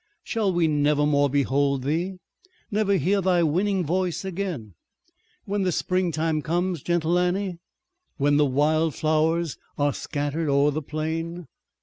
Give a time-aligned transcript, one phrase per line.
[0.23, 2.15] Shall we never more behold thee?
[2.71, 4.73] Never hear thy winning voice again?
[5.45, 7.59] When the spring time comes, gentle Annie?
[8.17, 11.45] When the wild flowers are scattered o'er the plain?